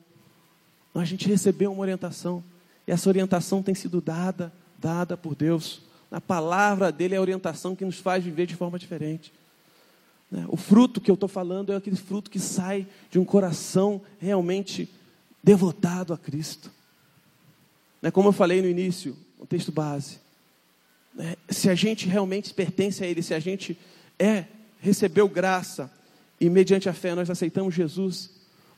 [0.94, 2.42] A gente recebeu uma orientação,
[2.86, 5.82] e essa orientação tem sido dada, dada por Deus.
[6.10, 9.32] A palavra dele é a orientação que nos faz viver de forma diferente.
[10.30, 10.44] Né?
[10.48, 14.88] O fruto que eu estou falando é aquele fruto que sai de um coração realmente
[15.42, 16.70] devotado a Cristo.
[18.02, 20.18] Né, como eu falei no início, o texto base.
[21.14, 23.78] Né, se a gente realmente pertence a Ele, se a gente
[24.18, 24.44] é,
[24.80, 25.90] recebeu graça
[26.40, 28.30] e mediante a fé nós aceitamos Jesus,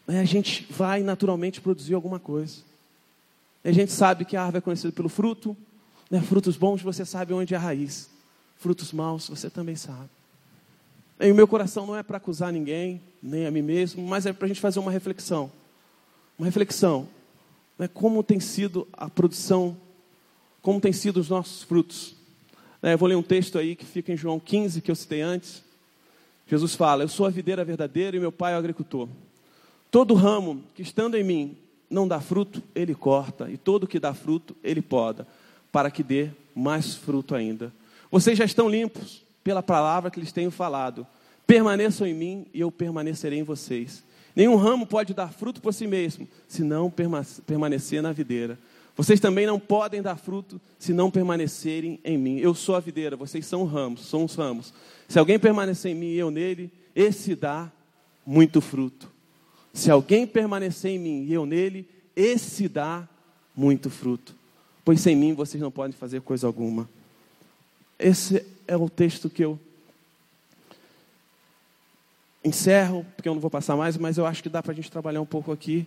[0.07, 2.62] a gente vai naturalmente produzir alguma coisa.
[3.64, 5.57] A gente sabe que a árvore é conhecida pelo fruto,
[6.23, 8.11] frutos bons você sabe onde é a raiz,
[8.57, 10.09] frutos maus você também sabe.
[11.21, 14.33] E o meu coração não é para acusar ninguém, nem a mim mesmo, mas é
[14.33, 15.51] para a gente fazer uma reflexão
[16.38, 17.09] uma reflexão.
[17.79, 19.77] Né, como tem sido a produção,
[20.62, 22.14] como tem sido os nossos frutos.
[22.83, 25.21] É, eu vou ler um texto aí que fica em João 15, que eu citei
[25.21, 25.64] antes.
[26.47, 29.09] Jesus fala: Eu sou a videira verdadeira e meu pai é o agricultor.
[29.90, 31.57] Todo ramo que estando em mim
[31.90, 35.27] não dá fruto, ele corta, e todo que dá fruto, ele poda,
[35.70, 37.72] para que dê mais fruto ainda.
[38.11, 41.07] Vocês já estão limpos pela palavra que lhes tenho falado.
[41.46, 44.02] Permaneçam em mim e eu permanecerei em vocês.
[44.35, 46.92] Nenhum ramo pode dar fruto por si mesmo, se não
[47.46, 48.59] permanecer na videira.
[48.96, 52.38] Vocês também não podem dar fruto se não permanecerem em mim.
[52.38, 54.74] Eu sou a videira, vocês são ramos, são os ramos.
[55.09, 57.70] Se alguém permanecer em mim e eu nele, esse dá
[58.26, 59.09] muito fruto.
[59.72, 63.09] Se alguém permanecer em mim e eu nele, esse dá
[63.54, 64.38] muito fruto.
[64.88, 66.88] Pois sem mim vocês não podem fazer coisa alguma.
[67.98, 69.61] Esse é o texto que eu
[72.42, 74.90] encerro, porque eu não vou passar mais, mas eu acho que dá para a gente
[74.90, 75.87] trabalhar um pouco aqui.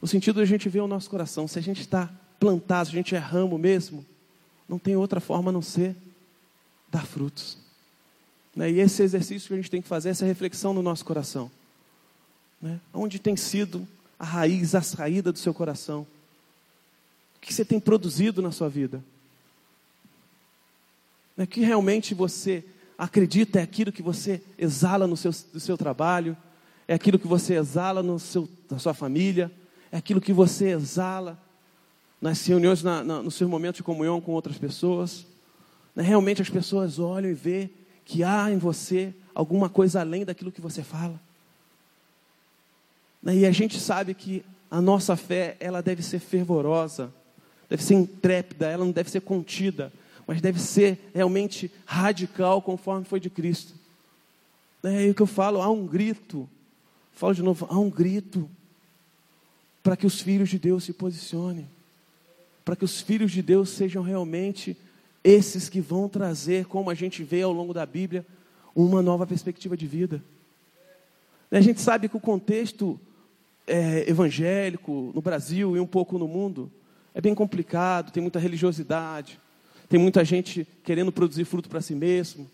[0.00, 1.48] O sentido de a gente ver o nosso coração.
[1.48, 4.06] Se a gente está plantado, se a gente é ramo mesmo,
[4.68, 5.96] não tem outra forma a não ser
[6.92, 7.58] dar frutos.
[8.54, 8.70] Né?
[8.70, 11.50] E esse exercício que a gente tem que fazer, essa reflexão no nosso coração.
[12.62, 12.78] Né?
[12.94, 13.84] Onde tem sido
[14.16, 16.06] a raiz, a saída do seu coração?
[17.38, 19.02] O que você tem produzido na sua vida?
[21.36, 22.64] O que realmente você
[22.98, 26.36] acredita é aquilo que você exala no seu, no seu trabalho,
[26.86, 29.50] é aquilo que você exala no seu, na sua família,
[29.92, 31.38] é aquilo que você exala
[32.20, 35.24] nas reuniões, na, na, no seu momento de comunhão com outras pessoas.
[35.94, 36.02] Né?
[36.02, 37.70] Realmente as pessoas olham e vê
[38.04, 41.20] que há em você alguma coisa além daquilo que você fala.
[43.22, 43.36] Né?
[43.36, 47.12] E a gente sabe que a nossa fé, ela deve ser fervorosa,
[47.68, 49.92] deve ser intrépida, ela não deve ser contida,
[50.26, 53.74] mas deve ser realmente radical, conforme foi de Cristo.
[54.82, 56.48] É aí que eu falo, há um grito,
[57.12, 58.48] falo de novo, há um grito
[59.82, 61.68] para que os filhos de Deus se posicionem,
[62.64, 64.76] para que os filhos de Deus sejam realmente
[65.24, 68.24] esses que vão trazer, como a gente vê ao longo da Bíblia,
[68.74, 70.22] uma nova perspectiva de vida.
[71.50, 73.00] A gente sabe que o contexto
[73.66, 76.70] é, evangélico no Brasil e um pouco no mundo
[77.18, 79.40] é bem complicado, tem muita religiosidade,
[79.88, 82.48] tem muita gente querendo produzir fruto para si mesmo.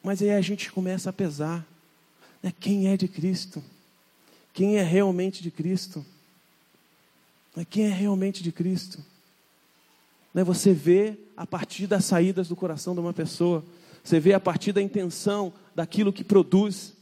[0.00, 1.66] Mas aí a gente começa a pesar
[2.40, 3.60] né, quem é de Cristo,
[4.52, 6.06] quem é realmente de Cristo,
[7.56, 9.04] né, quem é realmente de Cristo.
[10.32, 13.64] Né, você vê a partir das saídas do coração de uma pessoa,
[14.04, 16.92] você vê a partir da intenção daquilo que produz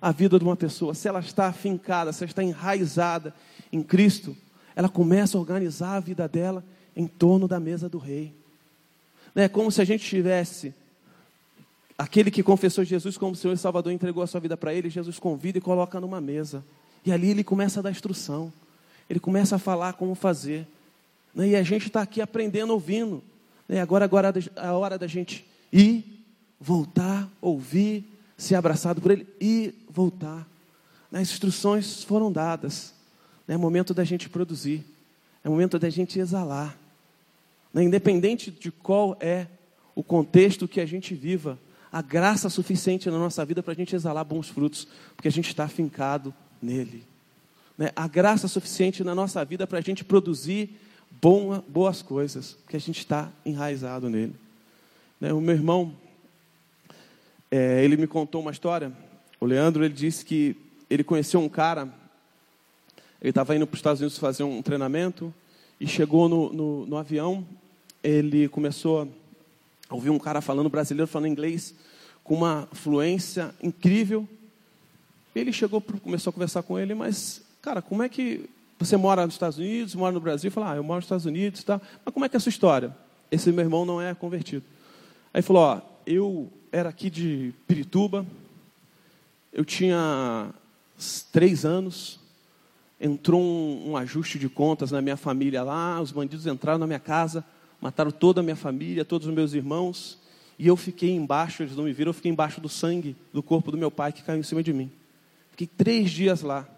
[0.00, 0.94] a vida de uma pessoa.
[0.94, 3.34] Se ela está afincada, se ela está enraizada
[3.72, 4.36] em Cristo,
[4.74, 6.64] ela começa a organizar a vida dela
[6.96, 8.34] em torno da mesa do rei.
[9.34, 10.74] É como se a gente tivesse
[11.96, 15.18] aquele que confessou Jesus como Senhor e Salvador, entregou a sua vida para ele, Jesus
[15.18, 16.64] convida e coloca numa mesa.
[17.04, 18.52] E ali ele começa a dar instrução,
[19.08, 20.66] ele começa a falar como fazer.
[21.34, 21.48] Né?
[21.48, 23.22] E a gente está aqui aprendendo, ouvindo.
[23.68, 23.80] Né?
[23.80, 26.24] Agora, agora é a hora da gente ir,
[26.58, 28.04] voltar, ouvir,
[28.36, 30.48] ser abraçado por ele e voltar.
[31.12, 32.94] As instruções foram dadas.
[33.50, 34.84] É momento da gente produzir,
[35.42, 36.78] é momento da gente exalar.
[37.74, 37.82] Né?
[37.82, 39.48] Independente de qual é
[39.92, 41.58] o contexto que a gente viva,
[41.90, 44.86] a graça suficiente na nossa vida para a gente exalar bons frutos,
[45.16, 46.32] porque a gente está afincado
[46.62, 47.02] nele.
[47.76, 47.90] Né?
[47.96, 50.70] A graça suficiente na nossa vida para a gente produzir
[51.20, 54.36] boa, boas coisas, porque a gente está enraizado nele.
[55.20, 55.32] Né?
[55.32, 55.92] O meu irmão,
[57.50, 58.92] é, ele me contou uma história.
[59.40, 60.54] O Leandro, ele disse que
[60.88, 61.92] ele conheceu um cara,
[63.20, 65.32] ele estava indo para os Estados Unidos fazer um treinamento,
[65.80, 67.46] e chegou no, no, no avião,
[68.02, 69.08] ele começou
[69.88, 71.74] a ouvir um cara falando brasileiro, falando inglês,
[72.22, 74.28] com uma fluência incrível.
[75.34, 79.34] Ele chegou, começou a conversar com ele, mas, cara, como é que você mora nos
[79.34, 80.50] Estados Unidos, mora no Brasil?
[80.50, 81.80] Falou, ah, eu moro nos Estados Unidos, tá?
[82.04, 82.94] Mas como é que é a sua história?
[83.30, 84.64] Esse meu irmão não é convertido.
[85.32, 88.26] Aí falou, ó, eu era aqui de Pirituba,
[89.52, 90.52] eu tinha
[91.32, 92.20] três anos,
[93.00, 96.98] entrou um, um, ajuste de contas na minha família lá, os bandidos entraram na minha
[96.98, 97.42] casa,
[97.80, 100.18] mataram toda a minha família, todos os meus irmãos,
[100.58, 103.70] e eu fiquei embaixo, eles não me viram, eu fiquei embaixo do sangue do corpo
[103.70, 104.92] do meu pai que caiu em cima de mim.
[105.52, 106.68] Fiquei três dias lá.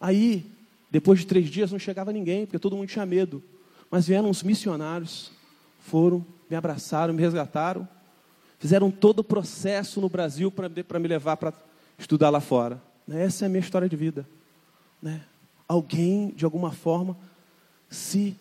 [0.00, 0.46] Aí,
[0.88, 3.42] depois de três dias, não chegava ninguém, porque todo mundo tinha medo.
[3.90, 5.32] Mas vieram uns missionários,
[5.80, 7.88] foram, me abraçaram, me resgataram,
[8.60, 11.52] fizeram todo o processo no Brasil para me levar para
[11.98, 12.80] estudar lá fora.
[13.08, 14.24] Essa é a minha história de vida.
[15.02, 15.20] Né?
[15.68, 17.16] Alguém, de alguma forma,
[17.90, 18.36] se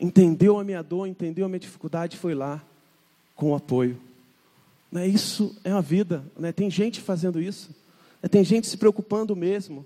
[0.00, 2.62] entendeu a minha dor, entendeu a minha dificuldade foi lá
[3.34, 3.98] com o apoio.
[4.90, 5.06] Né?
[5.06, 6.24] Isso é a vida.
[6.36, 6.52] Né?
[6.52, 7.70] Tem gente fazendo isso.
[8.22, 8.28] Né?
[8.28, 9.84] Tem gente se preocupando mesmo.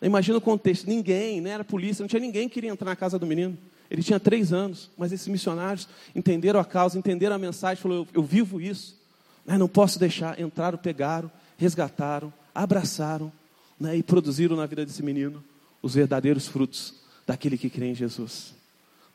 [0.00, 3.18] Imagina o contexto: ninguém, nem era polícia, não tinha ninguém que queria entrar na casa
[3.18, 3.56] do menino.
[3.90, 5.86] Ele tinha três anos, mas esses missionários
[6.16, 8.98] entenderam a causa, entenderam a mensagem, falaram: eu, eu vivo isso,
[9.44, 9.58] né?
[9.58, 10.40] não posso deixar.
[10.40, 13.30] Entraram, pegaram, resgataram, abraçaram
[13.78, 13.96] né?
[13.96, 15.42] e produziram na vida desse menino
[15.82, 16.94] os verdadeiros frutos
[17.26, 18.54] daquele que crê em Jesus.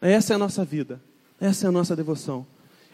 [0.01, 1.01] Essa é a nossa vida,
[1.39, 2.45] essa é a nossa devoção.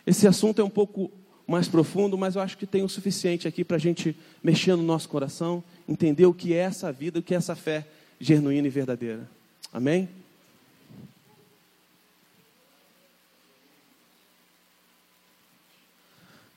[0.06, 1.12] Esse assunto é um pouco
[1.48, 4.84] mais profundo, mas eu acho que tem o suficiente aqui para a gente mexer no
[4.84, 7.88] nosso coração, entender o que é essa vida, o que é essa fé
[8.20, 9.30] genuína e verdadeira.
[9.72, 10.08] Amém?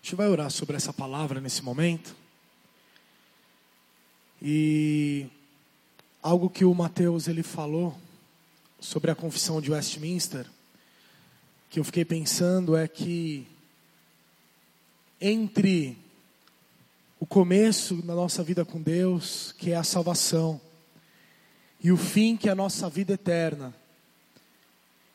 [0.03, 2.15] A gente vai orar sobre essa palavra nesse momento.
[4.41, 5.27] E
[6.27, 7.97] algo que o Mateus ele falou
[8.81, 10.45] sobre a confissão de Westminster,
[11.71, 13.47] que eu fiquei pensando é que
[15.21, 15.97] entre
[17.21, 20.61] o começo da nossa vida com Deus, que é a salvação,
[21.81, 23.73] e o fim, que é a nossa vida eterna,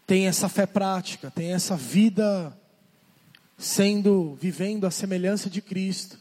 [0.08, 2.58] tem essa fé prática, tem essa vida
[3.58, 6.18] sendo, vivendo a semelhança de Cristo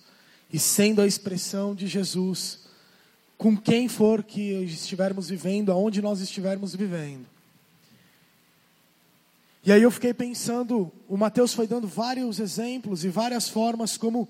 [0.53, 2.69] e sendo a expressão de Jesus,
[3.41, 7.24] com quem for que estivermos vivendo, aonde nós estivermos vivendo.
[9.64, 14.28] E aí eu fiquei pensando, o Mateus foi dando vários exemplos e várias formas como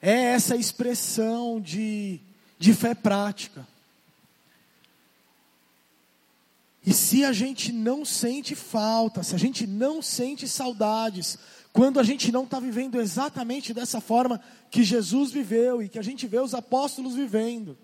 [0.00, 2.20] é essa expressão de,
[2.58, 3.68] de fé prática.
[6.86, 11.36] E se a gente não sente falta, se a gente não sente saudades,
[11.70, 14.40] quando a gente não está vivendo exatamente dessa forma
[14.70, 17.76] que Jesus viveu e que a gente vê os apóstolos vivendo,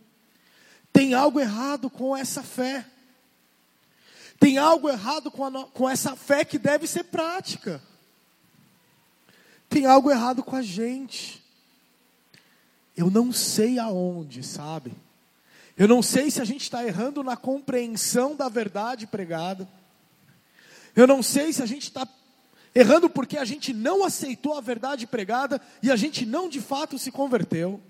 [0.95, 2.87] tem algo errado com essa fé.
[4.39, 7.83] Tem algo errado com, com essa fé que deve ser prática.
[9.69, 11.43] Tem algo errado com a gente.
[12.97, 14.95] Eu não sei aonde, sabe?
[15.77, 19.69] Eu não sei se a gente está errando na compreensão da verdade pregada.
[20.95, 22.07] Eu não sei se a gente está
[22.73, 26.97] errando porque a gente não aceitou a verdade pregada e a gente não de fato
[27.01, 27.83] se converteu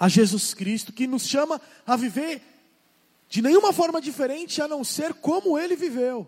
[0.00, 2.40] a Jesus Cristo, que nos chama a viver
[3.28, 6.26] de nenhuma forma diferente a não ser como ele viveu.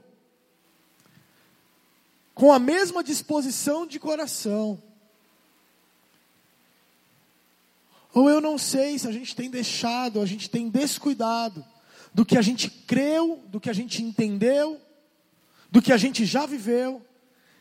[2.34, 4.80] Com a mesma disposição de coração.
[8.12, 11.64] Ou eu não sei se a gente tem deixado, a gente tem descuidado
[12.12, 14.78] do que a gente creu, do que a gente entendeu,
[15.70, 17.02] do que a gente já viveu,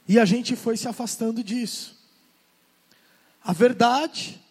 [0.05, 1.97] e a gente foi se afastando disso.
[3.41, 4.41] A verdade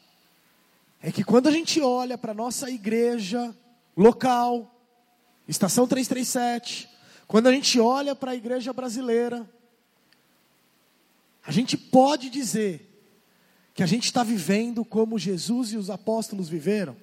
[1.02, 3.54] é que quando a gente olha para a nossa igreja
[3.96, 4.80] local,
[5.50, 6.88] Estação 337.
[7.26, 9.48] Quando a gente olha para a igreja brasileira,
[11.44, 12.86] a gente pode dizer
[13.74, 16.96] que a gente está vivendo como Jesus e os apóstolos viveram.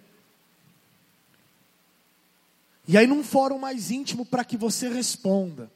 [2.88, 5.70] E aí, num fórum mais íntimo, para que você responda,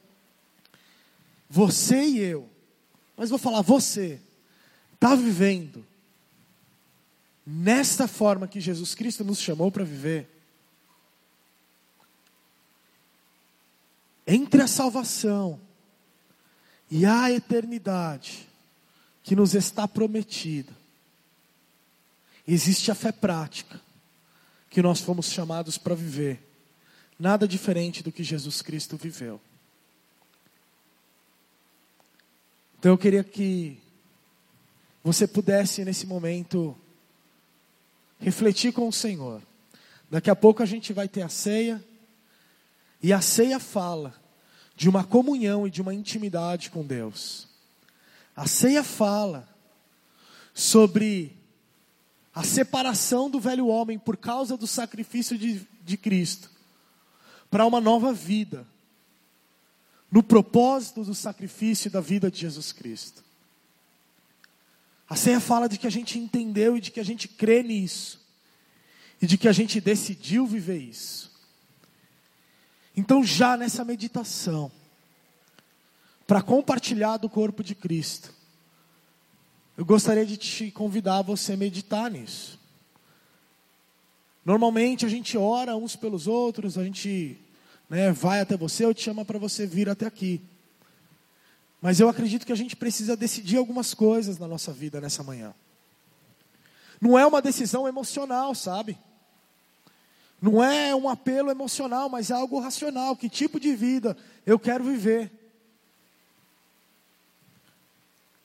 [1.48, 2.48] você e eu,
[3.14, 4.18] mas vou falar, você,
[4.94, 5.84] está vivendo
[7.46, 10.32] nesta forma que Jesus Cristo nos chamou para viver?
[14.26, 15.60] entre a salvação
[16.90, 18.48] e a eternidade
[19.22, 20.72] que nos está prometida,
[22.46, 23.80] existe a fé prática
[24.68, 26.42] que nós fomos chamados para viver,
[27.18, 29.40] nada diferente do que Jesus Cristo viveu.
[32.78, 33.78] Então eu queria que
[35.04, 36.76] você pudesse nesse momento
[38.22, 39.42] refletir com o Senhor.
[40.10, 41.84] Daqui a pouco a gente vai ter a ceia.
[43.02, 44.14] E a ceia fala
[44.76, 47.48] de uma comunhão e de uma intimidade com Deus.
[48.34, 49.46] A ceia fala
[50.54, 51.36] sobre
[52.34, 56.50] a separação do velho homem por causa do sacrifício de, de Cristo
[57.50, 58.66] para uma nova vida,
[60.10, 63.22] no propósito do sacrifício da vida de Jesus Cristo.
[65.12, 68.18] A ceia fala de que a gente entendeu e de que a gente crê nisso,
[69.20, 71.30] e de que a gente decidiu viver isso.
[72.96, 74.72] Então, já nessa meditação,
[76.26, 78.32] para compartilhar do corpo de Cristo,
[79.76, 82.58] eu gostaria de te convidar a você meditar nisso.
[84.42, 87.38] Normalmente a gente ora uns pelos outros, a gente
[87.86, 90.40] né, vai até você, eu te chamo para você vir até aqui.
[91.82, 95.52] Mas eu acredito que a gente precisa decidir algumas coisas na nossa vida nessa manhã.
[97.00, 98.96] Não é uma decisão emocional, sabe?
[100.40, 103.16] Não é um apelo emocional, mas é algo racional.
[103.16, 104.16] Que tipo de vida
[104.46, 105.32] eu quero viver?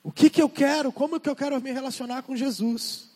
[0.03, 0.91] O que, que eu quero?
[0.91, 3.07] Como que eu quero me relacionar com Jesus?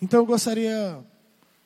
[0.00, 0.98] Então eu gostaria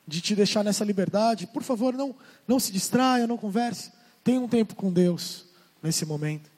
[0.07, 1.47] de te deixar nessa liberdade.
[1.47, 2.15] Por favor, não,
[2.47, 3.96] não se distraia, não converse.
[4.27, 5.45] Tenha um tempo com Deus
[5.81, 6.51] nesse momento.